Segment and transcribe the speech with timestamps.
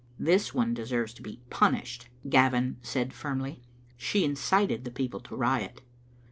[0.17, 3.61] "This one deserves to be punished," Gavin said, firmly;"
[3.97, 5.81] she incited the people to riot.